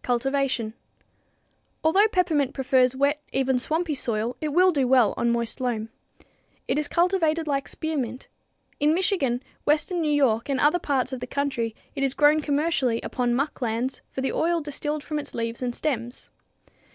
Cultivation. 0.00 0.72
Although 1.84 2.08
peppermint 2.08 2.54
prefers 2.54 2.96
wet, 2.96 3.22
even 3.34 3.58
swampy, 3.58 3.94
soil, 3.94 4.34
it 4.40 4.48
will 4.54 4.72
do 4.72 4.88
well 4.88 5.12
on 5.18 5.30
moist 5.30 5.60
loam. 5.60 5.90
It 6.66 6.78
is 6.78 6.88
cultivated 6.88 7.46
like 7.46 7.68
spearmint. 7.68 8.28
In 8.80 8.94
Michigan, 8.94 9.42
western 9.66 10.00
New 10.00 10.10
York 10.10 10.48
and 10.48 10.58
other 10.58 10.78
parts 10.78 11.12
of 11.12 11.20
the 11.20 11.26
country 11.26 11.76
it 11.94 12.02
is 12.02 12.14
grown 12.14 12.40
commercially 12.40 12.98
upon 13.02 13.34
muck 13.34 13.60
lands 13.60 14.00
for 14.10 14.22
the 14.22 14.32
oil 14.32 14.62
distilled 14.62 15.04
from 15.04 15.18
its 15.18 15.34
leaves 15.34 15.60
and 15.60 15.74
stems. 15.74 16.30